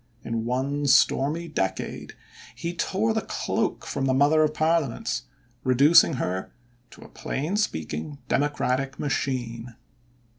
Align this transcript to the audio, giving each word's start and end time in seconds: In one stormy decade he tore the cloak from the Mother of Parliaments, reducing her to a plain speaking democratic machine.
In 0.23 0.45
one 0.45 0.87
stormy 0.87 1.47
decade 1.47 2.15
he 2.55 2.73
tore 2.73 3.13
the 3.13 3.21
cloak 3.21 3.85
from 3.85 4.05
the 4.05 4.15
Mother 4.15 4.41
of 4.41 4.55
Parliaments, 4.55 5.25
reducing 5.63 6.13
her 6.13 6.51
to 6.89 7.01
a 7.03 7.07
plain 7.07 7.55
speaking 7.55 8.17
democratic 8.27 8.97
machine. 8.97 9.75